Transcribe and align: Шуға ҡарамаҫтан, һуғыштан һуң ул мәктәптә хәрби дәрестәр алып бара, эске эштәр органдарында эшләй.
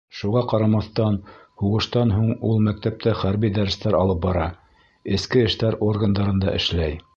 Шуға 0.19 0.41
ҡарамаҫтан, 0.51 1.19
һуғыштан 1.63 2.13
һуң 2.15 2.31
ул 2.51 2.57
мәктәптә 2.69 3.13
хәрби 3.21 3.53
дәрестәр 3.59 3.99
алып 4.01 4.25
бара, 4.25 4.49
эске 5.19 5.47
эштәр 5.51 5.81
органдарында 5.93 6.61
эшләй. 6.63 7.01